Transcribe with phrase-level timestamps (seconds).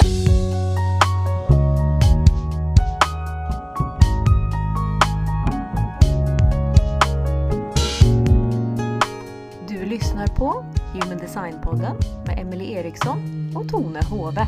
[0.00, 0.06] Du
[9.86, 13.18] lyssnar på Human Design-podden med Emelie Eriksson
[13.56, 14.46] och Tone Hove.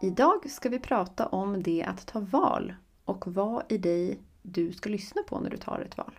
[0.00, 2.74] Idag ska vi prata om det att ta val
[3.04, 6.18] och vad i dig du ska lyssna på när du tar ett val.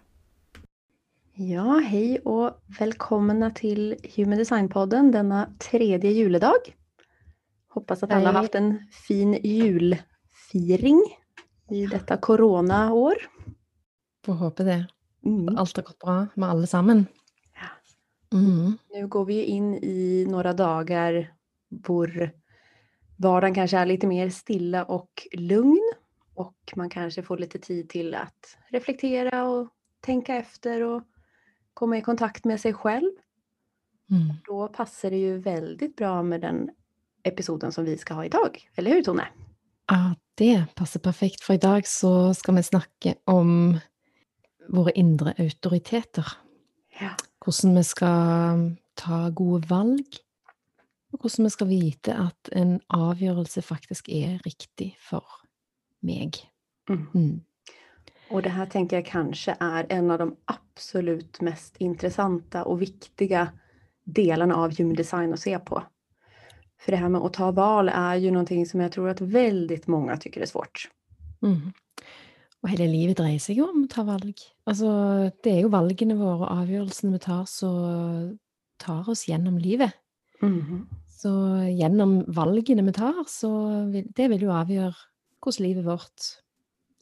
[1.36, 6.76] Ja, hej och välkomna till Human Design-podden denna tredje juledag.
[7.68, 11.02] Hoppas att alla har haft en fin julfiring
[11.70, 13.14] i detta coronaår.
[14.26, 14.88] Får håpe det.
[15.26, 15.58] Mm.
[15.58, 17.06] Alt har gått bra med alle sammen.
[17.54, 18.38] Ja.
[18.38, 18.78] Mm.
[18.90, 21.34] Nu går vi in i några dagar
[21.70, 22.32] hvor
[23.18, 25.94] vardagen kanske är lite mer stilla och lugn.
[26.34, 29.70] Och man kanske får lite tid till att reflektera och
[30.02, 31.04] tänka efter och
[31.74, 33.12] komma i kontakt med sig själv.
[34.12, 34.34] Mm.
[34.46, 36.70] Då passar det ju väldigt bra med den
[37.24, 38.70] episoden som vi ska ha idag.
[38.76, 39.28] Eller hur Tone?
[39.88, 43.80] Ja, det passer perfekt, for i dag så skal vi snakke om
[44.70, 46.28] våre indre autoriteter.
[47.00, 47.16] Ja.
[47.46, 48.64] Hvordan vi skal
[48.96, 50.20] ta gode valg,
[51.14, 55.26] og hvordan vi skal vite at en avgjørelse faktisk er riktig for
[56.02, 56.40] meg.
[56.90, 57.08] Mm.
[57.14, 57.42] Mm.
[58.30, 63.52] Och det här tänker jag kanske är en av de absolut mest intressanta och viktiga
[64.04, 65.84] delarna av human design att se på.
[66.80, 69.88] För det här med att ta val är ju någonting som jag tror att väldigt
[69.88, 70.90] många tycker är svårt.
[71.42, 71.74] Mm.
[72.64, 74.40] Og hele livet dreier seg jo om å ta valg.
[74.70, 74.90] Altså,
[75.44, 78.38] det er jo valgene våre og avgjørelsene vi tar, som
[78.80, 79.92] tar oss gjennom livet.
[80.42, 80.86] Mhm.
[81.24, 81.32] Så
[81.72, 83.50] gjennom valgene vi tar, så
[83.92, 84.96] vil, det vil jo avgjøre
[85.44, 86.30] hvordan livet vårt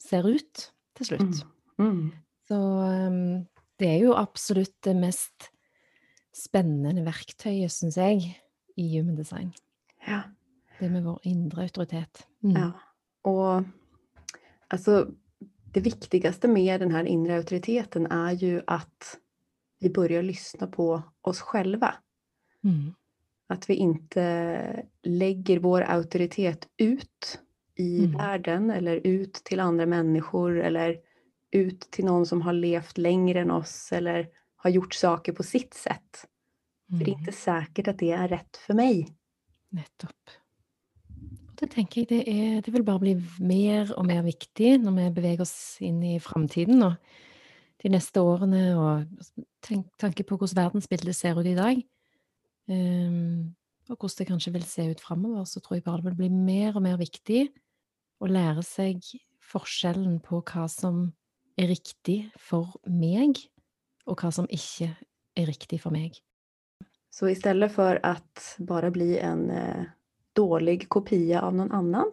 [0.02, 1.42] ser ut til slutt.
[1.80, 2.12] Mm.
[2.48, 3.46] Så um,
[3.80, 5.50] det er jo absolutt det mest
[6.36, 8.24] spennende verktøyet, syns jeg,
[8.76, 9.52] i human design.
[10.06, 10.22] Ja.
[10.78, 12.26] Det med vår indre autoritet.
[12.42, 12.56] Mm.
[12.56, 12.72] ja.
[13.22, 13.62] Och
[14.68, 15.10] alltså
[15.72, 19.18] det viktigaste med den här inre auktoriteten är ju att
[19.80, 21.94] vi börjar lyssna på oss själva.
[22.64, 22.94] Mm.
[23.46, 27.40] Att vi inte lägger vår auktoritet ut
[27.76, 28.16] i Mm.
[28.16, 30.96] världen eller ut till andra människor eller
[31.50, 35.74] ut till någon som har levt längre än oss eller har gjort saker på sitt
[35.74, 36.26] sätt.
[36.88, 37.20] För det är Mm.
[37.20, 39.08] inte säkert att det är rätt för mig.
[39.70, 40.30] Nettopp.
[41.60, 45.14] Det tenker jeg det, er, det vil bare bli mer og mer viktig når vi
[45.14, 46.94] beveger oss inn i framtiden og
[47.82, 49.06] de neste årene, og
[49.62, 51.82] tenk, tanke på hvordan verdensbildet ser ut i dag,
[52.68, 53.54] ehm,
[53.90, 56.28] og hvordan det kanskje vil se ut framover, så tror jeg bare det vil bli
[56.28, 57.48] mer og mer viktig
[58.22, 59.02] å lære seg
[59.42, 61.08] forskjellen på hva som
[61.58, 63.40] er riktig for meg,
[64.06, 64.92] og hva som ikke
[65.36, 66.14] er riktig for meg.
[67.10, 69.84] Så istället för att bara bli en eh,
[70.32, 72.10] dålig kopia av någon annan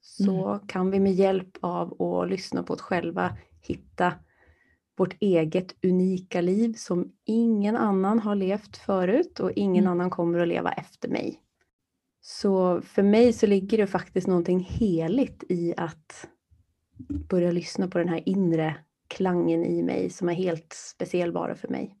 [0.00, 4.12] så kan vi med hjälp av att lyssna på oss själva hitta
[4.96, 9.92] vårt eget unika liv som ingen annan har levt förut och ingen Mm.
[9.92, 11.42] annan kommer att leva efter mig.
[12.20, 16.28] Så för mig så ligger det faktiskt någonting heligt i att
[17.28, 18.76] börja lyssna på den här inre
[19.08, 21.96] klangen i mig som är helt speciell bara för mig.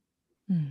[0.48, 0.62] Mm.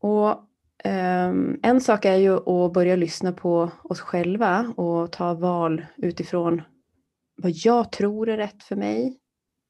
[0.00, 0.44] Och
[0.84, 6.62] ehm, en sak är ju att börja lyssna på oss själva och ta val utifrån
[7.36, 9.18] vad jag tror är rätt för mig.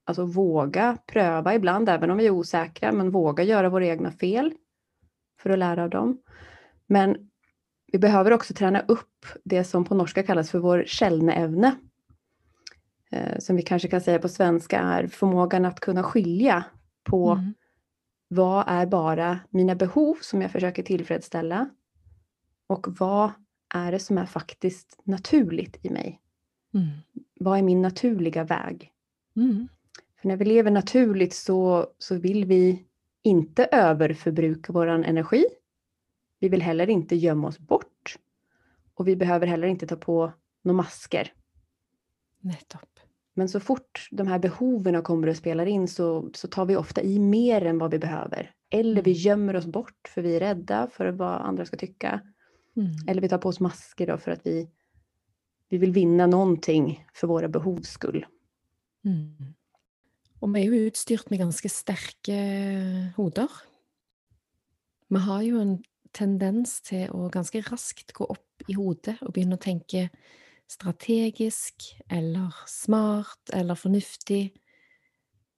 [0.07, 4.55] Alltså våga pröva ibland, även om vi är osäkra, men våga göra våra egna fel
[5.41, 6.23] för att lära av dem.
[6.87, 7.31] Men
[7.95, 11.77] vi behöver också träna upp det som på norska kallas för vår källneevne.
[13.11, 16.65] Eh, som vi kanske kan säga på svenska är förmågan att kunna skilja
[17.05, 17.55] på Mm.
[18.29, 21.69] vad är bara mina behov som jag försöker tillfredsställa?
[22.67, 23.31] Och vad
[23.75, 26.21] är det som är faktiskt naturligt i mig?
[26.75, 26.89] Mm.
[27.41, 28.93] Vad är min naturliga väg?
[29.37, 29.69] Mm.
[30.21, 32.85] För när vi lever naturligt så, så vill vi
[33.23, 35.45] inte överförbruka vår energi.
[36.45, 38.17] Vi vill heller inte gömma oss bort.
[38.95, 40.33] Och vi behöver heller inte ta på
[40.63, 41.33] några masker.
[42.41, 43.01] Nettopp.
[43.35, 47.03] Men så fort de här behoven kommer och spelar in så, så tar vi ofta
[47.03, 48.51] i mer än vad vi behöver.
[48.71, 49.21] Eller vi Mm.
[49.21, 52.21] gömmer oss bort för vi är rädda för vad andra ska tycka.
[52.77, 52.91] Mm.
[53.09, 54.69] Eller vi tar på oss masker för att vi,
[55.69, 58.27] vi vill vinna någonting för våra behovs skull.
[59.05, 59.55] Mm.
[60.43, 63.49] Og vi er jo utstyrt med ganske sterke hoder.
[65.09, 69.59] Vi har jo en tendens til å ganske raskt gå opp i hodet og begynne
[69.59, 70.09] å tenke
[70.71, 74.45] strategisk eller smart eller fornuftig.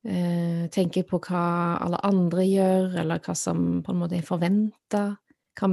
[0.06, 1.44] Eh, tenke på hva
[1.82, 5.04] alle andre gjør, eller hva som på en måte er forventa.
[5.56, 5.70] Hva,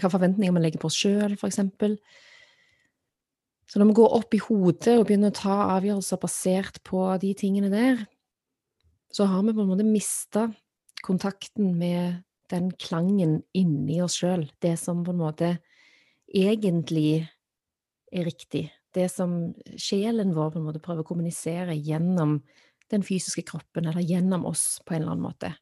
[0.00, 1.60] hva forventninger vi legger på oss sjøl, f.eks.
[3.66, 7.32] Så når vi går opp i hodet og begynner å ta avgjørelser basert på de
[7.38, 8.04] tingene der,
[9.12, 10.46] så har vi på en måte mista
[11.06, 14.46] kontakten med den klangen inni oss sjøl.
[14.62, 15.50] Det som på en måte
[16.26, 17.26] egentlig
[18.12, 18.68] er riktig.
[18.94, 22.40] Det som sjelen vår på en måte prøver å kommunisere gjennom
[22.92, 25.52] den fysiske kroppen, eller gjennom oss på en eller annen måte.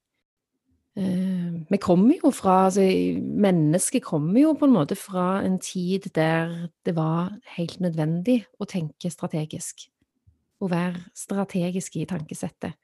[0.94, 2.84] Uh, vi kommer jo fra altså,
[3.18, 8.68] Mennesket kommer jo på en måte fra en tid der det var helt nødvendig å
[8.70, 9.88] tenke strategisk.
[10.62, 12.76] Å være strategisk i tankesettet.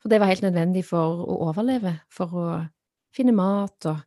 [0.00, 2.44] For det var helt nødvendig for å overleve, for å
[3.14, 4.06] finne mat og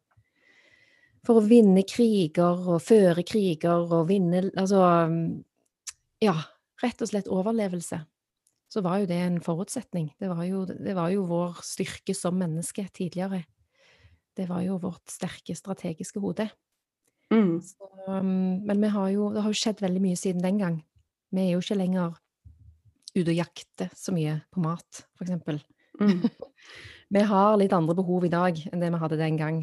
[1.24, 4.82] For å vinne kriger og føre kriger og vinne Altså
[6.24, 6.36] Ja,
[6.84, 8.02] rett og slett overlevelse.
[8.74, 10.10] Så var jo det en forutsetning.
[10.20, 13.44] Det var jo, det var jo vår styrke som menneske tidligere.
[14.34, 16.48] Det var jo vårt sterke strategiske hode.
[17.34, 17.60] Mm.
[17.62, 20.80] Så, um, men vi har jo, det har jo skjedd veldig mye siden den gang.
[21.34, 22.18] Vi er jo ikke lenger
[23.14, 25.62] ute og jakter så mye på mat, eksempel.
[26.02, 26.24] Mm.
[27.14, 29.58] Vi har litt andre behov i dag enn det vi hadde den gang.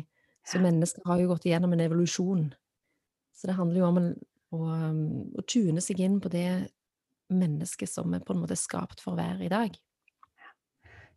[0.46, 2.44] Så mennesker har jo gått igjennom en evolusjon.
[3.34, 4.04] Så det handler jo om å,
[4.56, 4.60] å,
[4.90, 5.00] um,
[5.38, 6.68] å tune seg inn på det
[7.30, 9.74] mennesket som er på en måte skapt for å være i dag.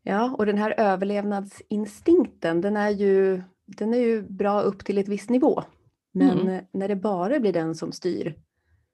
[0.04, 5.08] Ja, och den här överlevnadsinstinkten, den är ju, den är ju bra upp till ett
[5.08, 5.64] visst nivå.
[6.12, 6.66] Men Mm.
[6.72, 8.36] när det bara blir den som styr,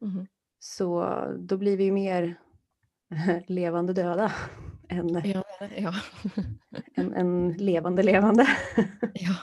[0.01, 0.27] Mhm.
[0.59, 1.03] så
[1.39, 2.39] då blir vi mer
[3.47, 4.31] levande döda
[4.89, 5.43] än, Ja,
[5.77, 5.93] ja.
[6.95, 8.47] än, än levande levande.
[9.13, 9.35] ja.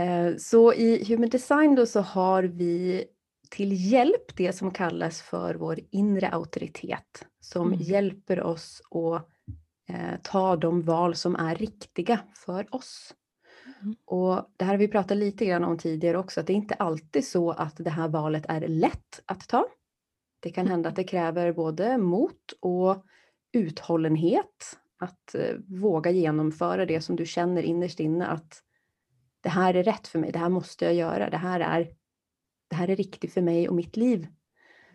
[0.00, 3.04] Eh, Så i Human Design då så har vi
[3.50, 7.78] till hjälp det som kallas för vår inre auktoritet som Mm.
[7.80, 9.28] hjälper oss att
[9.94, 13.14] eh, ta de val som är riktiga för oss.
[13.82, 13.96] Mm.
[14.04, 16.74] Och det här har vi pratat lite grann om tidigare också, att det är inte
[16.74, 19.66] alltid så att det här valet är lätt att ta.
[20.40, 23.04] Det kan hända att det kräver både mot och
[23.52, 28.62] uthållenhet att eh, våga genomföra det som du känner innerst inne att
[29.40, 31.88] det här är rätt för mig, det här måste jag göra, det här är,
[32.68, 34.26] det här är riktigt för mig och mitt liv.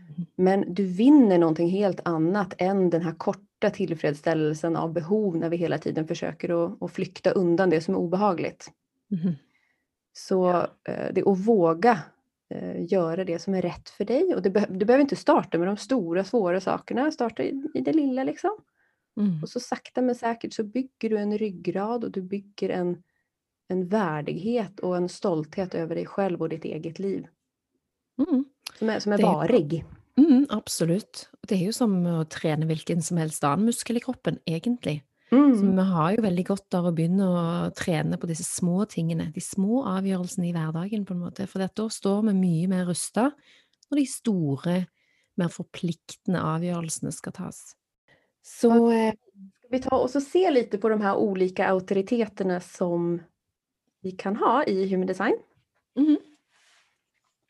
[0.10, 0.26] Mm.
[0.36, 5.58] Men du vinner någonting helt annat än den här korta tillfredsställelsen av behov när vi
[5.58, 8.72] hela tiden försöker att, att flykta undan det som är obehagligt.
[9.08, 9.34] Mhm.
[10.14, 12.00] Så eh, det är att våga
[12.90, 14.36] göra det som är rätt för dig.
[14.36, 17.94] Och be- du behöver inte starta med de stora svåra sakerna, starta i, i det
[17.94, 18.58] lilla liksom.
[19.20, 19.44] Mm.
[19.44, 23.04] Och så sakta men säkert så bygger du en ryggrad och du bygger en,
[23.68, 27.28] en värdighet och en stolthet över dig själv och ditt eget liv.
[28.18, 28.46] Mm.
[28.80, 29.86] Som är, som är Det är varig.
[30.18, 31.30] Mm, absolutt.
[31.48, 35.02] Det er jo som å trene hvilken som helst annen muskel i kroppen, egentlig.
[35.34, 35.76] Så Mm.
[35.76, 39.42] vi har jo veldig godt av å begynne å trene på disse små tingene, de
[39.42, 41.48] små avgjørelsene i hverdagen, på en måte.
[41.48, 43.32] For da står vi mye mer rusta
[43.92, 44.88] når de store,
[45.38, 47.76] mer forpliktende avgjørelsene skal tas.
[48.44, 49.14] Så eh,
[49.70, 53.22] vi ta och så se lite på de här olika auktoriteterna som
[54.02, 55.38] vi kan ha i Human Design.
[55.98, 56.18] mhm.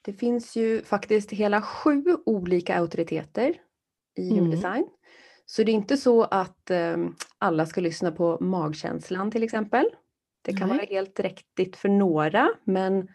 [0.06, 3.54] Det finns ju faktiskt hela sju olika auktoriteter
[4.18, 4.52] i Human Mm.
[4.52, 4.88] Design.
[5.46, 6.98] Så det är inte så att eh,
[7.38, 9.86] alla ska lyssna på magkänslan till exempel.
[10.42, 10.78] Det kan Nej.
[10.78, 13.08] vara helt riktigt för några men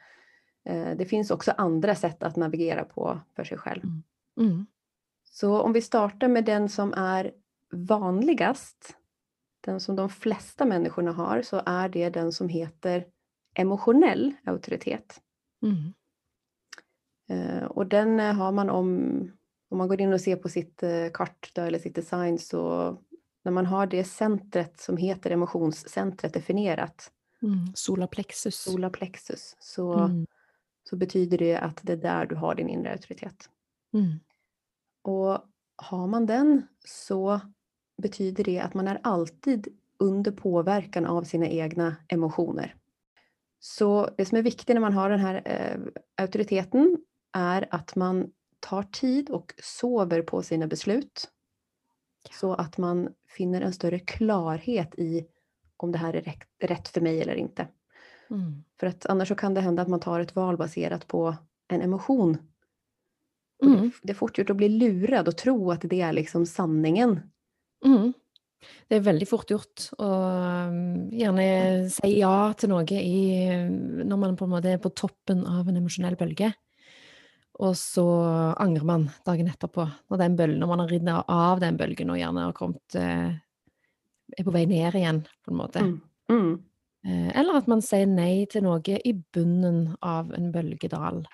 [0.64, 3.82] eh, det finns också andra sätt att navigera på för sig själv.
[4.40, 4.66] mm.
[5.24, 7.32] Så om vi startar med den som är
[7.72, 8.96] vanligast,
[9.60, 13.06] den som de flesta människorna har, så är det den som heter
[13.54, 15.20] emotionell auktoritet.
[15.62, 15.94] Mm.
[17.28, 19.30] Eh, och den har man om,
[19.68, 22.96] om man går in och ser på sitt eh, kart då, eller sitt design så
[23.44, 27.58] när man har det centret som heter emotionscentret definierat, Mm.
[27.74, 28.56] Solarplexus.
[28.56, 30.26] solarplexus, så, Mm.
[30.88, 33.48] så betyder det att det är där du har din inre auktoritet.
[33.94, 34.12] Mm.
[35.02, 35.38] Och
[35.76, 37.40] har man den så
[38.02, 42.74] betyder det att man är alltid under påverkan av sina egna emotioner.
[43.60, 45.80] Så det som är viktigt när man har den här eh,
[46.22, 46.96] auktoriteten
[47.32, 51.28] är att man tar tid och sover på sina beslut.
[52.40, 55.26] Så att man finner en större klarhet i
[55.76, 57.68] om det här är rätt, rätt för mig eller inte.
[58.30, 58.64] Mm.
[58.80, 61.36] För att annars så kan det hända att man tar ett val baserat på
[61.68, 62.38] en emotion
[63.60, 63.90] det, Mm.
[64.02, 67.20] det är fort gjort att bli lurad och tro att det är liksom sanningen.
[67.84, 68.12] Mm.
[68.88, 70.06] Det er veldig fort gjort å
[71.14, 73.44] gjerne si ja til noe i,
[74.02, 76.50] når man på en måte er på toppen av en emosjonell bølge.
[77.58, 78.06] Og så
[78.60, 82.20] angrer man dagen etterpå, når, den bølgen, når man har ridd av den bølgen og
[82.20, 83.32] gjerne har kommet eh,
[84.36, 85.82] er på vei ned igjen, på en måte.
[85.82, 85.96] Mm.
[86.30, 86.52] Mm.
[87.08, 91.24] Eh, Eller at man sier nei til noe i bunnen av en bølgedal,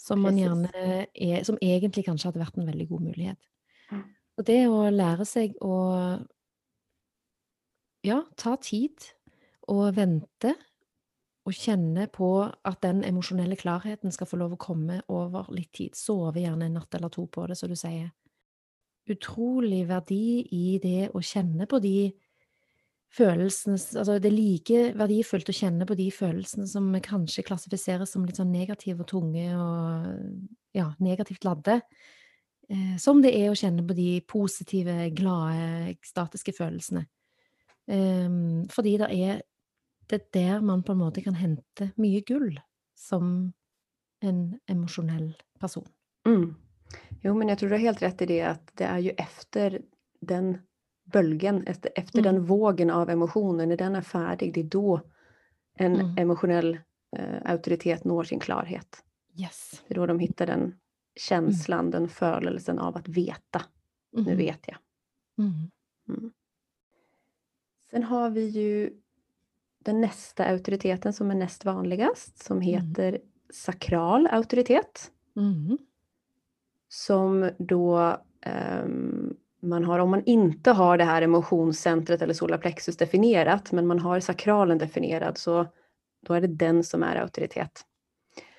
[0.00, 3.40] som er Som egentlig kanskje hadde vært en veldig god mulighet.
[3.92, 4.04] Mm.
[4.38, 5.76] Og det å lære seg å
[8.06, 9.10] ja, ta tid
[9.68, 10.54] og vente
[11.48, 15.96] og kjenne på at den emosjonelle klarheten skal få lov å komme over litt tid.
[15.96, 18.10] Sove gjerne en natt eller to på det, som du sier.
[19.10, 22.10] Utrolig verdi i det å kjenne på de
[23.10, 28.26] følelsene Altså, det er like verdifullt å kjenne på de følelsene som kanskje klassifiseres som
[28.26, 31.80] litt sånn negative og tunge og ja, negativt ladde,
[32.70, 37.08] eh, som det er å kjenne på de positive, glade, ekstatiske følelsene.
[37.90, 39.40] Ehm, fordi det er
[40.10, 42.60] det er der man på en måte kan hente mye gull
[42.94, 43.52] som
[44.20, 45.86] en emosjonell person.
[46.26, 46.54] Mm.
[47.22, 49.82] Jo, men jag tror du har helt rätt i det att det är ju efter
[50.20, 50.58] den
[51.12, 52.34] bölgen, efter, efter Mm.
[52.34, 55.00] den vågen av emotioner, när den är färdig, det är då
[55.74, 56.18] en Mm.
[56.18, 56.78] emotionell
[57.16, 59.04] eh, auktoritet når sin klarhet.
[59.40, 59.82] Yes.
[59.88, 60.74] Det är då de hittar den
[61.16, 63.62] känslan, den förelsen av att veta.
[64.12, 64.36] Nu Mhm.
[64.36, 64.76] vet jag.
[65.38, 65.70] Mhm.
[67.90, 68.90] Sen har vi ju
[69.84, 73.18] den nästa auktoriteten som är näst vanligast, som heter
[73.52, 75.10] sakral auktoritet.
[75.36, 75.78] Mhm.
[76.88, 83.72] som då ehm, man har, om man inte har det här emotionscentret eller solarplexus definierat,
[83.72, 85.66] men man har sakralen definierad, så
[86.26, 87.84] då är det den som är auktoritet.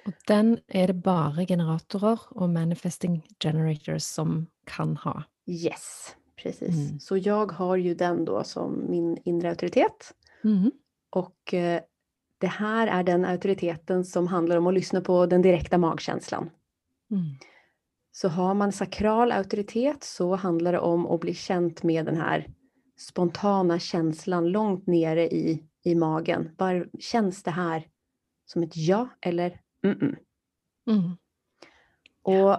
[0.06, 5.24] Og den er det bare generatorer og manifesting generators som kan ha.
[5.46, 6.76] Yes, precis.
[6.76, 7.00] Mm.
[7.00, 10.14] Så jag har ju den då som min inre auktoritet.
[10.42, 10.72] Mhm.
[11.12, 11.82] Och eh,
[12.38, 16.50] det här är den auktoriteten som handlar om att lyssna på den direkta magkänslan.
[17.12, 17.24] Mm.
[18.12, 22.48] Så har man sakral auktoritet så handlar det om att bli känt med den här
[22.98, 26.56] spontana känslan långt nere i, i magen.
[26.58, 27.88] Var, känns det här
[28.46, 30.16] som ett ja eller mm-mm?
[30.90, 31.18] Mm.
[32.24, 32.58] Och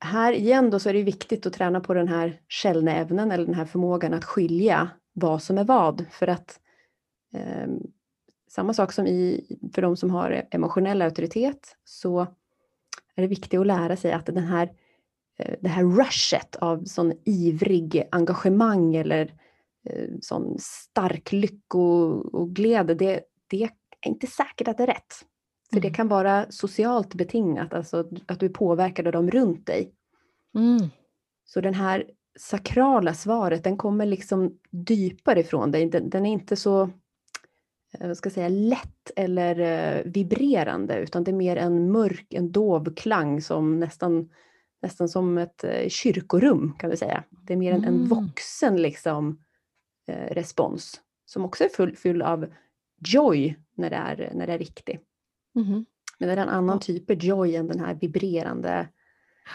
[0.00, 3.54] här igen då så är det viktigt att träna på den här källnävnen eller den
[3.54, 6.04] här förmågan att skilja vad som är vad.
[6.10, 6.60] För att
[8.48, 12.20] samma sak som i, för de som har emotionell auktoritet så
[13.14, 14.72] är det viktigt att lära sig att den här,
[15.38, 19.34] eh, det här rushet av sån ivrig engagemang eller
[19.84, 21.80] eh, sån stark lycko
[22.32, 23.70] och glädje, det, det är
[24.06, 25.14] inte säkert att det är rätt.
[25.72, 25.94] För det Mm.
[25.94, 29.92] kan vara socialt betingat, alltså att du är påverkad av dem runt dig.
[30.54, 30.88] Mm.
[31.44, 32.04] Så den här
[32.38, 34.58] sakrala svaret, den kommer liksom
[34.88, 35.86] djupare ifrån dig.
[35.86, 36.90] Den, den är inte så,
[38.00, 42.52] vad ska jag säga, lätt eller eh, vibrerande, utan det är mer en mörk, en
[42.52, 44.30] dov klang som nästan,
[44.82, 47.24] nästan som ett eh, kyrkorum kan vi säga.
[47.30, 48.04] Det är mer en, en Mm.
[48.08, 49.44] vuxen liksom,
[50.06, 52.46] eh, respons, som också är full, full av
[53.06, 55.00] joy när det är, när det är riktigt.
[55.54, 55.84] Mhm.
[56.18, 56.80] Men det är en annan Ja.
[56.80, 58.88] typ av joy än den här vibrerande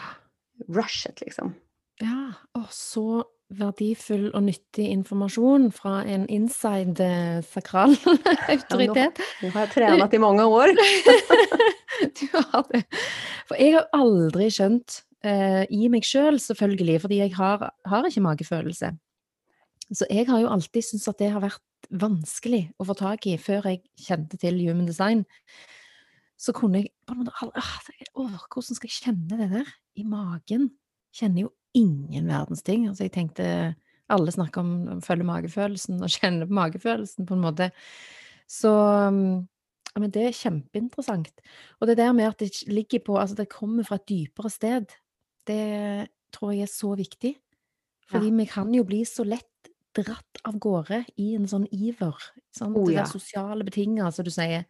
[0.68, 1.54] rushet liksom.
[2.00, 7.08] Ja, å, så verdifull og nyttig informasjon fra en inside
[7.48, 7.96] sakral
[8.52, 9.20] autoritet.
[9.42, 10.68] Nu har jag tränat i många år.
[11.98, 12.84] Du har det.
[13.48, 18.22] For jeg har aldri skjønt, eh, i meg sjøl selvfølgelig, fordi jeg har, har ikke
[18.22, 18.92] magefølelse.
[19.90, 23.38] Så jeg har jo alltid syntes at det har vært vanskelig å få tak i
[23.40, 25.24] før jeg kjente til human design.
[26.38, 30.70] Så kunne jeg på en måte åh, Hvordan skal jeg kjenne det der i magen?
[31.14, 32.88] Kjenner jo ingen verdens ting.
[32.88, 33.46] Altså jeg tenkte
[34.08, 37.70] Alle snakker om å følge magefølelsen og kjenne på magefølelsen, på en måte.
[38.48, 39.42] Så um,
[39.92, 41.42] ja, men det er kjempeinteressant.
[41.80, 44.94] Og det der med at det ligger på Altså det kommer fra et dypere sted,
[45.48, 47.34] det tror jeg er så viktig.
[48.08, 52.16] Fordi vi kan jo bli så lett dratt av gårde i en sånn iver.
[52.54, 52.76] Sant?
[52.76, 53.02] Oh, det ja.
[53.02, 54.64] der sosiale betinget, som du sier.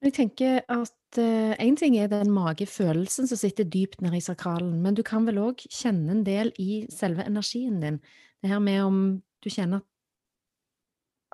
[0.00, 1.18] Jeg tenker at
[1.60, 5.40] én ting er den magefølelsen som sitter dypt nede i sakralen, men du kan vel
[5.42, 7.98] òg kjenne en del i selve energien din.
[8.40, 9.00] Det her med om
[9.44, 9.86] du kjenner at,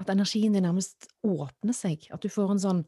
[0.02, 2.08] at energien din nærmest åpner seg.
[2.10, 2.82] At du får en sånn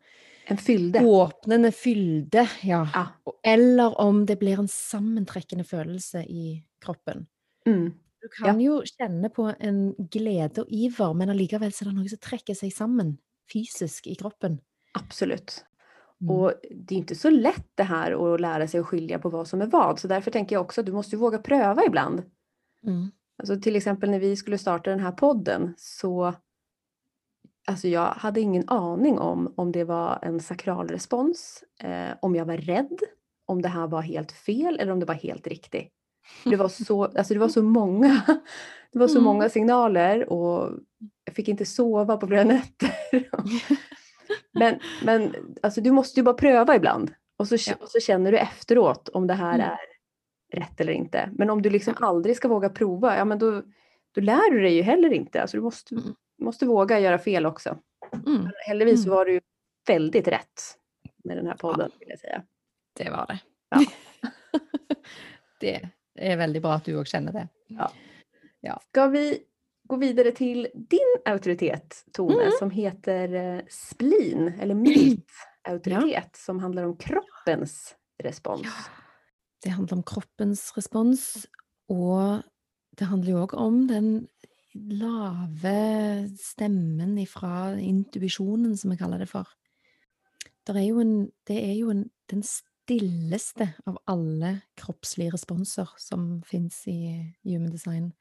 [0.50, 1.04] En fylde.
[1.04, 2.82] åpnende fylde, ja.
[2.94, 3.06] Ja.
[3.46, 7.28] Eller om det blir en sammentrekkende følelse i kroppen.
[7.68, 7.92] Mm.
[8.18, 12.18] Du kan jo kjenne på en glede og iver, men allikevel er det noe som
[12.24, 13.14] trekker seg sammen
[13.48, 14.58] fysisk i kroppen.
[15.00, 15.64] Absolut.
[16.20, 16.36] Mm.
[16.36, 19.48] Och det är inte så lätt det här att lära sig att skilja på vad
[19.48, 19.98] som är vad.
[19.98, 22.22] Så därför tänker jag också att du måste våga pröva ibland.
[22.86, 23.10] Mm.
[23.38, 26.34] Alltså till exempel när vi skulle starta den här podden så
[27.66, 32.44] Alltså jag hade ingen aning om om det var en sakral respons, eh, om jag
[32.44, 32.98] var rädd,
[33.46, 35.92] om det här var helt fel eller om det var helt riktigt.
[36.44, 38.22] Det var så, alltså det var så många,
[38.92, 39.24] det var så Mm.
[39.24, 40.70] många signaler och
[41.24, 42.90] jag fick inte sova på flera nätter.
[44.52, 47.74] Men, men alltså, du måste ju bara pröva ibland och så, Ja.
[47.80, 49.66] och så känner du efteråt om det här Mm.
[49.70, 49.78] är
[50.60, 51.30] rätt eller inte.
[51.32, 53.62] Men om du liksom aldrig ska våga prova, ja men då,
[54.14, 55.42] då lär du dig ju heller inte.
[55.42, 56.14] Alltså, du måste, Mm.
[56.38, 57.78] måste våga göra fel också.
[58.26, 59.16] Mm, heldigvis Mm.
[59.16, 59.40] var du
[59.86, 60.62] väldigt rätt
[61.24, 62.42] med den här podden vill jag säga.
[62.98, 63.38] det var det.
[63.70, 63.80] Ja.
[65.60, 67.48] det är väldigt bra att du också känner det.
[68.90, 69.38] Ska vi
[69.88, 72.52] gå vidare till din auktoritet, Tone, Mm.
[72.58, 75.26] som heter eh, spleen, eller mitt
[75.68, 78.66] auktoritet, som handlar om kroppens respons.
[79.64, 81.46] Det handlar om kroppens respons,
[81.88, 82.42] og
[82.98, 84.10] det handler jo òg om den
[84.74, 89.48] lave stemmen ifra intuisjonen, som jeg kaller det for.
[90.68, 96.42] Der er jo en, det er jo en, den stilleste av alle kroppslige responser som
[96.46, 96.98] fins i
[97.44, 98.12] human design.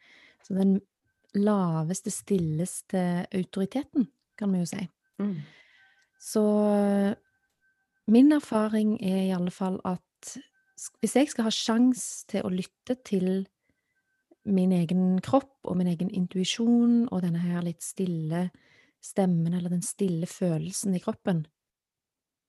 [0.44, 0.80] Så den
[1.36, 3.02] laveste, stilleste
[3.36, 4.08] autoriteten,
[4.38, 4.84] kan vi jo si.
[5.20, 5.36] Mm.
[6.22, 6.44] Så
[8.08, 10.38] min erfaring er i alle fall at
[11.02, 13.48] hvis jeg skal ha sjans til å lytte til
[14.48, 18.48] min egen kropp og min egen intuisjon og denne her litt stille
[19.04, 21.44] stemmen, eller den stille følelsen i kroppen,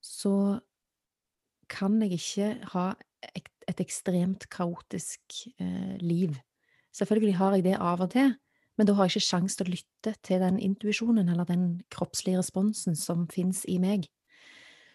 [0.05, 0.59] så
[1.69, 2.91] kan jeg ikke ha
[3.35, 6.37] et, et ekstremt kaotisk eh, liv.
[6.95, 8.33] Selvfølgelig har jeg det av og til,
[8.79, 12.39] men da har jeg ikke sjans til å lytte til den intuisjonen eller den kroppslige
[12.39, 14.07] responsen som fins i meg.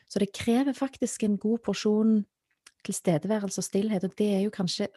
[0.08, 2.22] Så det krever faktisk en god porsjon
[2.88, 4.88] tilstedeværelse og stillhet, og det er jo kanskje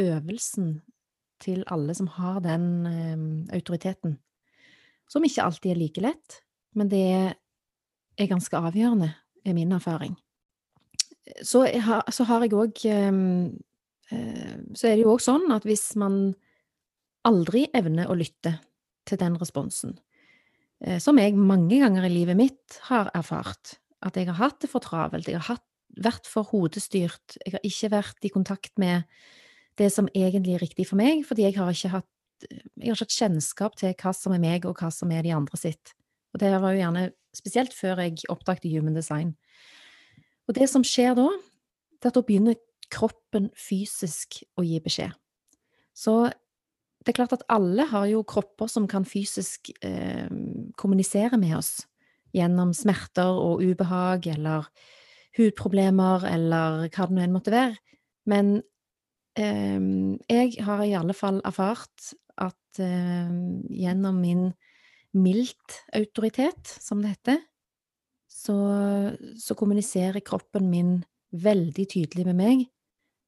[0.00, 0.80] øvelsen
[1.40, 4.18] til alle som har den eh, autoriteten.
[5.08, 6.40] Som ikke alltid er like lett,
[6.74, 7.34] men det er,
[8.26, 9.12] ganske avgjørende,
[9.44, 10.16] er min erfaring.
[11.42, 13.58] Så, jeg har, så har jeg òg ehm,
[14.10, 16.34] eh, Så er det jo òg sånn at hvis man
[17.26, 18.56] aldri evner å lytte
[19.06, 19.96] til den responsen,
[20.84, 24.70] eh, som jeg mange ganger i livet mitt har erfart, at jeg har hatt det
[24.70, 25.64] for travelt, jeg har hatt,
[25.96, 29.06] vært for hodestyrt, jeg har ikke vært i kontakt med
[29.80, 32.10] det som egentlig er riktig for meg, fordi jeg har ikke hatt,
[32.42, 35.32] jeg har ikke hatt kjennskap til hva som er meg, og hva som er de
[35.32, 35.94] andre sitt.
[36.34, 39.32] Og det var jo gjerne spesielt før jeg oppdaget human design.
[40.44, 41.30] Og det som skjer da,
[41.96, 42.60] det er at da begynner
[42.92, 45.16] kroppen fysisk å gi beskjed.
[45.96, 46.26] Så
[47.06, 50.26] det er klart at alle har jo kropper som kan fysisk eh,
[50.74, 51.84] kommunisere med oss
[52.34, 54.66] gjennom smerter og ubehag eller
[55.38, 57.78] hudproblemer eller hva det nå enn måtte være.
[58.26, 58.56] Men
[59.38, 59.78] eh,
[60.26, 62.10] jeg har i alle fall erfart
[62.42, 63.30] at eh,
[63.70, 64.48] gjennom min
[65.16, 67.38] mildt autoritet, som det heter,
[68.26, 68.56] så,
[69.38, 70.96] så kommuniserer kroppen min
[71.30, 72.66] veldig tydelig med meg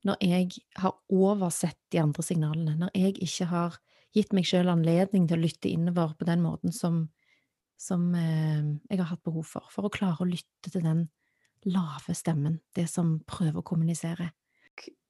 [0.09, 3.79] når jeg har oversett de andre signalene, når jeg ikke har
[4.17, 7.05] gitt meg sjøl anledning til å lytte innover på den måten som,
[7.77, 11.07] som eh, jeg har hatt behov for, for å klare å lytte til den
[11.69, 14.31] lave stemmen, det som prøver å kommunisere.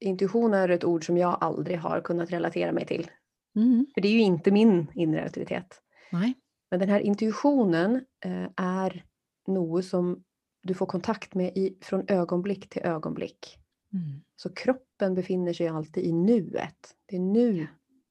[0.01, 3.11] Intuition är ett ord som jag aldrig har kunnat relatera mig till.
[3.55, 3.87] Mhm.
[3.95, 5.83] För det är ju inte min inre auktoritet.
[6.13, 6.35] Nei.
[6.71, 9.05] Men den här intuitionen eh, är
[9.47, 10.25] något som
[10.63, 13.58] du får kontakt med i, från ögonblick till ögonblick.
[13.93, 14.21] Mm.
[14.37, 16.97] Så kroppen befinner sig alltid i nuet.
[17.07, 17.67] Det är nu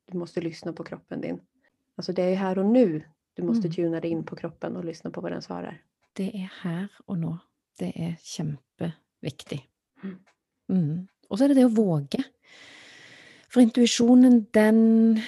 [0.06, 1.40] du måste lyssna på kroppen din.
[1.96, 3.74] Alltså det är här och nu du måste Mm.
[3.74, 5.82] tuna dig in på kroppen och lyssna på vad den svarar.
[6.14, 7.38] Det er her og nå.
[7.80, 9.68] Det er kjempeviktig.
[10.04, 10.20] Mm.
[10.70, 11.08] Mm.
[11.30, 12.24] Og så er det det å våge.
[13.50, 15.22] For intuisjonen, den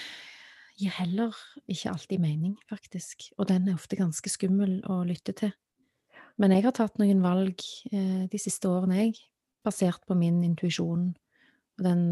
[0.77, 1.35] gir heller
[1.67, 3.31] ikke alltid mening, faktisk.
[3.37, 5.51] Og den er ofte ganske skummel å lytte til.
[6.37, 9.15] Men jeg har tatt noen valg eh, de siste årene, jeg,
[9.65, 11.09] basert på min intuisjon.
[11.79, 12.03] Og den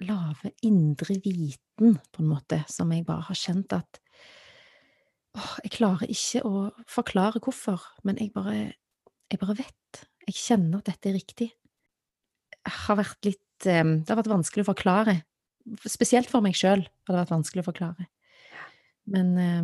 [0.00, 4.00] lave indre viten, på en måte, som jeg bare har kjent at
[5.36, 8.74] åh, Jeg klarer ikke å forklare hvorfor, men jeg bare,
[9.30, 10.04] jeg bare vet.
[10.28, 11.50] Jeg kjenner at dette er riktig.
[12.66, 15.20] Har litt eh, Det har vært vanskelig å forklare.
[15.86, 18.08] Spesielt for meg sjøl har det vært vanskelig å forklare.
[19.10, 19.62] Men, eh,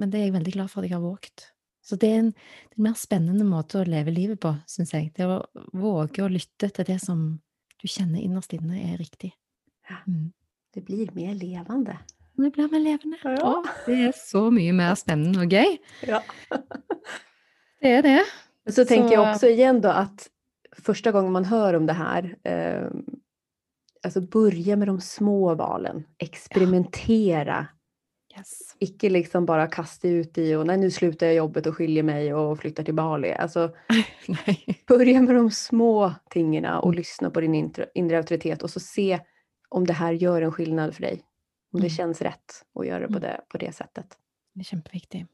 [0.00, 1.50] men det er jeg veldig glad for at jeg har våget.
[1.90, 2.32] Så det er en,
[2.76, 5.08] en mer spennende måte å leve livet på, syns jeg.
[5.16, 5.40] Det å
[5.74, 7.24] våge å lytte til det som
[7.80, 9.32] du kjenner innerst inne er riktig.
[9.90, 9.96] Ja.
[10.06, 10.28] Mm.
[10.74, 11.96] Det blir mer levande.
[12.38, 13.18] Det blir mer levende.
[13.24, 13.34] Ja.
[13.42, 15.74] Å, det er så mye mer spennende og gøy.
[16.06, 16.20] Ja.
[17.80, 18.20] Det er det.
[18.70, 20.28] Så tänker jag Så- också igen då att
[20.78, 22.86] första gången man hör om det här, eh,
[24.04, 27.66] alltså börja med de små valen, experimentera,
[28.40, 28.76] Yes.
[28.78, 32.34] icke liksom bara kasta ut i och nej nu slutar jag jobbet och skiljer mig
[32.34, 33.32] och flyttar till Bali.
[33.32, 33.74] Alltså
[34.86, 36.96] börja med de små tingerna och Mm.
[36.96, 39.20] lyssna på din inre auktoritet och så se
[39.68, 41.22] om det här gör en skillnad för dig.
[41.72, 41.96] Om det Mm.
[41.96, 43.20] känns rätt att göra det på Mm.
[43.22, 44.18] det, på det sättet.
[44.54, 45.26] Det är kjempeviktig.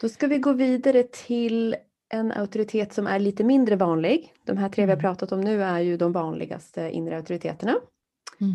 [0.00, 1.76] Då ska vi gå vidare till
[2.08, 4.32] en auktoritet som är lite mindre vanlig.
[4.44, 5.02] De här tre vi har Mm.
[5.02, 7.74] pratat om nu är ju de vanligaste inre auktoriteterna.
[8.40, 8.52] Mm.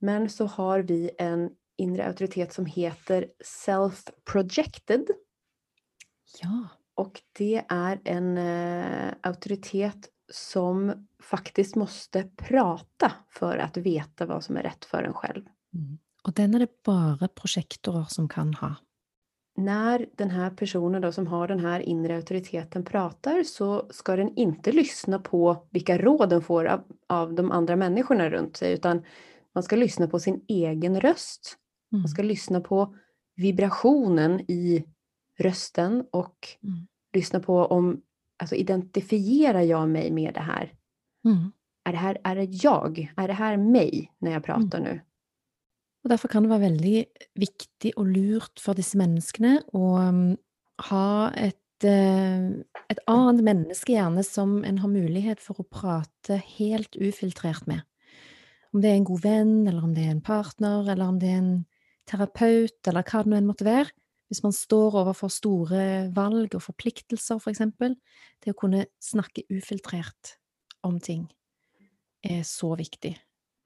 [0.00, 5.06] Men så har vi en inre auktoritet som heter self-projected.
[6.42, 6.68] Ja.
[6.94, 14.56] Och det är en eh, auktoritet som faktiskt måste prata för att veta vad som
[14.56, 15.44] är rätt för en själv.
[15.74, 15.98] Mm.
[16.24, 18.74] Og den er det bare prosjektorer som kan ha.
[19.56, 24.36] När den här personen då som har den här inre auktoriteten pratar så ska den
[24.36, 29.02] inte lyssna på vilka råd den får av, av de andra människorna runt sig utan
[29.54, 31.56] man ska lyssna på sin egen röst.
[31.92, 32.02] Mm.
[32.02, 32.94] Man ska lyssna på
[33.36, 34.84] vibrationen i
[35.38, 36.86] rösten och Mm.
[37.14, 38.02] lyssna på om,
[38.36, 40.72] alltså identifierar jag mig med det här?
[41.24, 41.52] Mm.
[41.84, 43.12] Är det här, är det jag?
[43.16, 45.00] Är det här mig när jag pratar nu?
[46.04, 50.36] Og Derfor kan det være veldig viktig og lurt for disse menneskene å um,
[50.88, 52.46] ha et, eh,
[52.88, 57.82] et annet menneske gjerne som en har mulighet for å prate helt ufiltrert med.
[58.72, 61.28] Om det er en god venn, eller om det er en partner, eller om det
[61.28, 61.52] er en
[62.08, 63.90] terapeut, eller hva det nå enn måtte være.
[64.28, 65.82] Hvis man står overfor store
[66.16, 67.94] valg og forpliktelser, for eksempel.
[68.44, 70.34] Det å kunne snakke ufiltrert
[70.84, 71.28] om ting
[72.24, 73.14] er så viktig.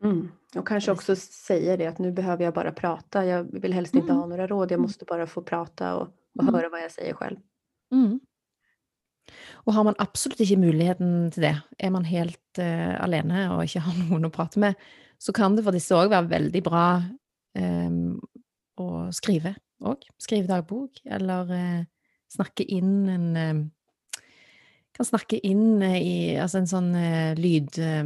[0.02, 0.32] Mm.
[0.56, 3.24] Och kanske också säga det att nu behöver jag bara prata.
[3.26, 4.16] Jag vill helst inte Mm.
[4.20, 4.70] ha några råd.
[4.70, 4.82] Jag Mm.
[4.82, 6.54] måste bara få prata och, och Mm.
[6.54, 7.36] höra vad jag säger själv.
[7.92, 8.20] Mm.
[9.66, 13.80] Og har man absolutt ikke muligheten til det, er man helt eh, alene og ikke
[13.80, 14.74] har noen å prate med,
[15.18, 17.02] så kan det for disse òg være veldig bra
[17.56, 17.90] eh,
[18.80, 20.04] å skrive òg.
[20.22, 21.80] Skrive dagbok, eller eh,
[22.32, 23.62] snakke inn en eh,
[24.92, 27.78] Kan snakke inn eh, i altså en sånn eh, lyd...
[27.80, 28.04] eh,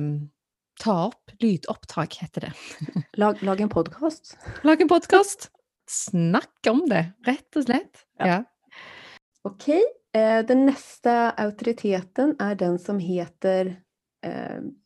[0.79, 1.33] ta opp.
[1.41, 2.53] Lydopptak, heter det.
[3.21, 4.37] Lag, lag en podcast.
[4.63, 5.49] Lag en podkast!
[5.91, 8.03] Snakk om det, rett og slett.
[8.19, 8.27] Ja.
[8.27, 8.39] Ja.
[9.49, 13.77] Okej, eh, den nästa auktoriteten är den som heter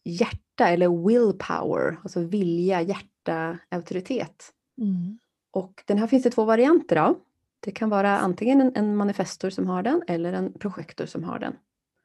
[0.05, 4.51] hjärta eller willpower, alltså vilja, hjärta, auktoritet.
[4.81, 5.19] Mm.
[5.51, 7.21] Och den här finns det två varianter av.
[7.61, 11.39] Det kan vara antingen en, en manifestor som har den eller en projektor som har
[11.39, 11.57] den.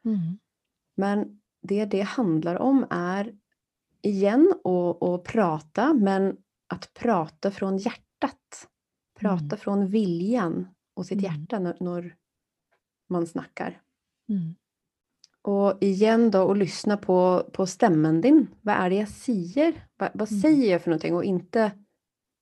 [0.05, 0.37] Mm.
[0.97, 3.35] Men det det handlar om är
[4.01, 4.53] igen
[5.01, 8.67] att, prata, men att prata från hjärtat.
[9.19, 9.57] Prata Mm.
[9.57, 11.23] från viljan och sitt Mm.
[11.23, 12.15] hjärta när, när
[13.09, 13.81] man snackar.
[14.29, 14.55] Mm.
[15.41, 18.47] Och igen då att lyssna på, på stämmen din.
[18.61, 19.87] Vad är det jag säger?
[19.97, 20.41] Vad, vad Mm.
[20.41, 21.15] säger jag för någonting?
[21.15, 21.71] Och inte,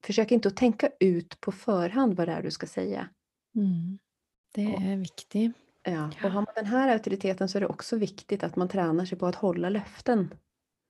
[0.05, 3.09] försök inte att tänka ut på förhand vad det är du ska säga.
[3.55, 3.99] Mm.
[4.53, 5.51] Det Och- er viktig.
[5.83, 6.05] Ja.
[6.23, 9.17] Och har man den här auktoriteten så är det också viktigt att man tränar sig
[9.17, 10.33] på att hålla löften.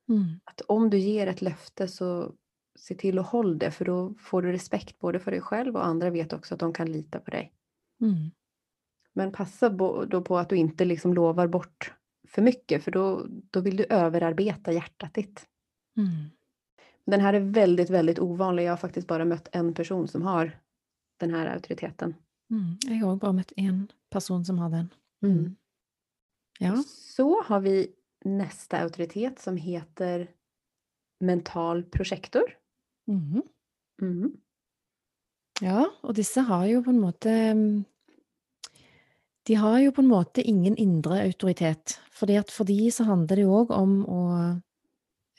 [0.10, 0.39] Mm.
[0.43, 2.34] Att om du ger ett löfte så
[2.80, 5.86] se till att hålla det för då får du respekt både för dig själv och
[5.86, 7.54] andra vet också att de kan lita på dig.
[8.02, 8.32] Mm.
[9.13, 9.69] Men passa
[10.06, 11.93] då på att du inte liksom lovar bort
[12.28, 15.45] för mycket för då, då vill du överarbeta hjärtat ditt.
[15.97, 16.30] Mm.
[17.05, 18.63] Den här är väldigt, väldigt ovanlig.
[18.63, 20.59] Jag har faktiskt bara mött en person som har
[21.19, 22.15] den här auktoriteten.
[22.51, 22.77] Mm.
[22.83, 24.89] Jeg har òg bare møtt én person som har den.
[25.23, 25.55] Mm.
[26.59, 26.83] Ja.
[26.87, 27.87] Så har vi
[28.25, 30.27] nästa auktoritet som heter
[31.19, 32.43] mental projektor.
[33.07, 33.41] Mhm.
[34.01, 34.37] Mm.
[35.61, 37.83] ja, og disse har jo på en måte mm,
[39.45, 41.99] De har jo på en måte ingen indre autoritet.
[42.11, 44.21] Fordi at for de så handler det jo òg om å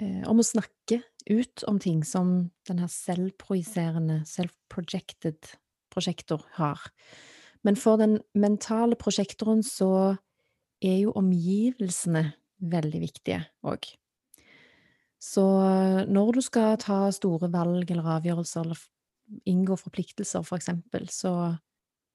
[0.01, 1.01] eh, om å snakke
[1.31, 5.55] ut om ting som den her selvprojiserende, self-projected
[5.95, 6.81] prosjektor har.
[7.65, 10.17] Men for den mentale prosjektoren så
[10.85, 12.27] er jo omgivelsene
[12.61, 13.87] veldig viktige òg.
[15.25, 15.45] Så
[16.11, 18.83] når du skal ta store valg eller avgjørelser eller
[19.49, 21.33] inngå forpliktelser, for så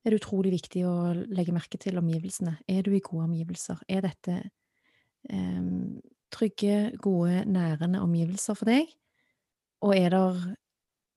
[0.06, 0.93] er det utrolig viktig å
[1.34, 2.60] legge merke til omgivelsene.
[2.69, 3.82] Er du i gode omgivelser?
[3.89, 4.38] Er dette
[5.34, 5.98] um,
[6.32, 8.88] trygge, gode, nærende omgivelser for deg?
[9.82, 10.56] Og er der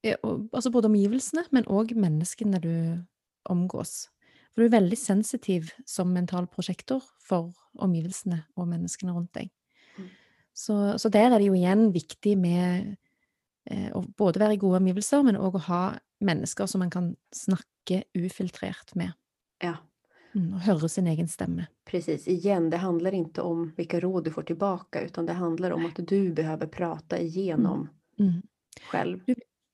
[0.05, 3.05] er- og- Altså både omgivelsene, men òg menneskene du
[3.46, 4.09] omgås.
[4.53, 9.51] For du er veldig sensitiv som mental prosjektor for omgivelsene og menneskene rundt deg.
[9.98, 10.09] Mm.
[10.55, 12.96] Så, så der er det jo igjen viktig med
[13.70, 17.16] eh, å både være i gode omgivelser, men òg å ha mennesker som man kan
[17.35, 19.12] snakke ufiltrert med.
[19.62, 19.77] Ja,
[20.34, 21.66] Mm, og høre sin egen stemme.
[21.84, 22.28] precis.
[22.28, 26.08] Igen, det handlar inte om vilka råd du får tillbaka utan det handlar om att
[26.08, 28.42] du behöver prata igenom Mm.
[28.90, 29.20] själv.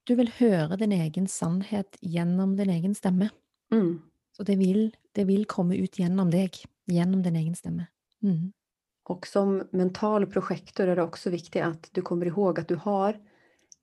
[0.05, 3.29] Du vil høre din egen sannhet gjennom din egen stemme.
[3.73, 4.01] Mm.
[4.37, 6.51] Så det vil, det vil komme ut gjennom deg,
[6.87, 7.87] gjennom din egen stemme.
[8.23, 8.53] Mm.
[9.05, 13.17] Och som mental projektor är det också viktigt att du kommer ihåg att du har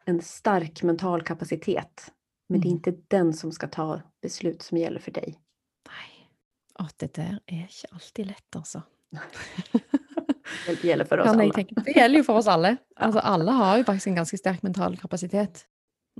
[0.06, 2.12] en stark mental kapacitet.
[2.50, 2.78] Men det är Mm.
[2.78, 5.40] inte den som ska ta beslut som gäller för dig.
[6.80, 8.82] Å, det der er ikke alltid lett, altså.
[10.66, 11.54] Det gäller för oss alla.
[11.54, 11.76] tenke.
[11.86, 12.78] Det gjelder jo for oss alle.
[12.96, 15.66] Altså, alle har jo faktisk en ganske sterk mental kapasitet.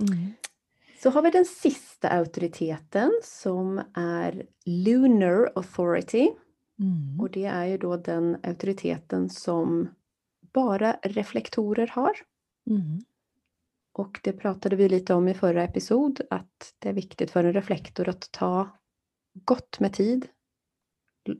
[0.02, 0.32] Mm.
[1.02, 6.30] Så har vi den sista auktoriteten som är Lunar Authority.
[6.80, 7.20] Mm.
[7.20, 9.88] Och det är ju då den auktoriteten som
[10.52, 12.12] bara reflektorer har.
[12.70, 13.00] Mm.
[13.92, 17.52] Och det pratade vi lite om i förra episod, att det är viktigt för en
[17.52, 18.68] reflektor att ta
[19.44, 20.28] gott med tid.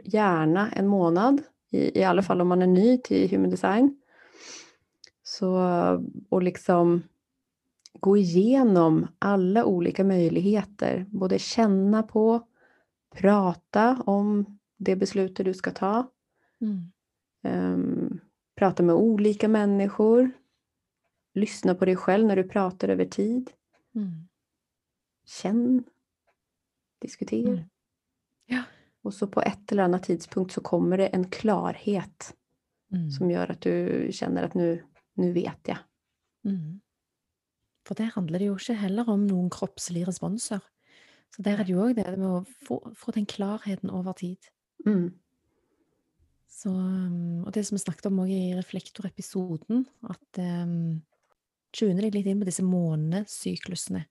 [0.04, 3.96] Gärna en månad, i, i alla fall om man är ny till human design.
[5.22, 5.60] Så,
[6.28, 7.02] och liksom
[7.92, 12.46] gå igenom alla olika möjligheter, både känna på,
[13.14, 16.06] prata om det beslutet du ska ta,
[16.60, 16.92] Mm.
[17.42, 18.20] Ehm,
[18.54, 20.30] prata med olika människor.
[21.32, 23.50] Lyssna på dig själv när du pratar över tid.
[23.94, 24.28] Mm.
[25.24, 25.84] Känn.
[26.98, 27.52] Diskutera.
[27.52, 27.64] Mm.
[28.46, 28.62] Ja.
[29.06, 32.34] Och så på ett eller annat tidspunkt så kommer det en klarhet
[32.92, 33.10] Mm.
[33.10, 35.78] som gör att du känner att nu, nu vet jag.
[36.44, 36.80] Mm.
[37.86, 40.62] For der handler det jo ikke heller om noen kroppslige responser.
[41.34, 44.48] Så der er det jo òg det med å få, få den klarheten over tid.
[44.86, 45.12] Mm.
[46.46, 51.02] Så, um, og det som vi snakket om også i reflektorepisoden, at um,
[51.74, 54.06] tune deg litt inn på disse månesyklusene.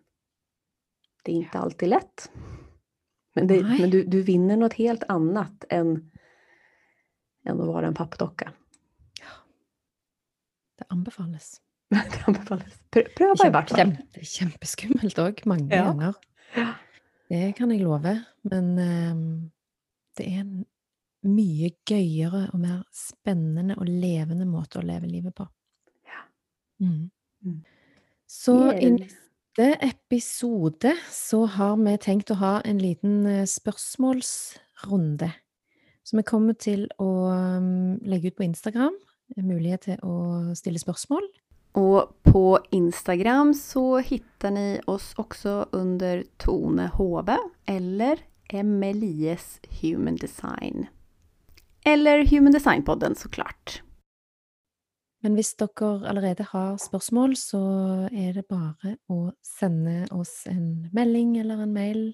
[1.25, 2.31] Det är inte alltid lätt.
[3.35, 6.11] Men, det, men du, du vinner något helt annat än,
[7.45, 8.53] än att vara en pappdocka.
[10.91, 11.61] Anbefales.
[11.91, 12.77] Det anbefales.
[12.95, 13.07] Prøv
[13.47, 13.93] i hvert fall.
[14.15, 15.89] det er kjempeskummelt òg, mange Ja.
[15.91, 16.19] ganger.
[17.31, 18.13] Det kan jeg love.
[18.51, 19.25] Men ehm,
[20.19, 20.65] det er en
[21.23, 25.47] mye gøyere og mer spennende og levende måte å leve livet på.
[26.07, 26.23] Ja.
[26.81, 27.11] Mm.
[27.45, 27.59] Mm.
[28.27, 29.01] Så i Yes.
[29.59, 35.31] neste episode så har vi tenkt å ha en liten eh, spørsmålsrunde.
[36.05, 38.95] Så vi kommer til å um, legge ut på Instagram
[39.37, 41.29] mulighet til å stille spørsmål.
[41.73, 50.87] Och på Instagram så hittar ni oss också under Tone Hove eller Emelies Human Design.
[51.85, 53.83] Eller Human Design-podden såklart.
[55.23, 57.61] Men hvis dere allerede har spørsmål, så
[58.09, 62.07] er det bare å sende oss en melding eller en mail,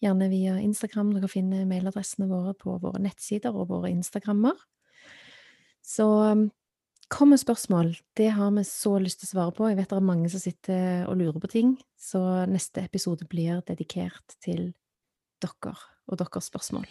[0.00, 1.12] gjerne via Instagram.
[1.16, 4.56] Dere finner mailadressene våre på våre nettsider og våre Instagrammer.
[5.88, 6.50] Så um,
[7.08, 7.94] kom med spørsmål.
[8.16, 9.68] Det har vi så lyst til å svare på.
[9.70, 13.62] Jeg vet det er mange som sitter og lurer på ting, så neste episode blir
[13.68, 14.72] dedikert til
[15.42, 15.76] dere
[16.08, 16.88] og deres spørsmål.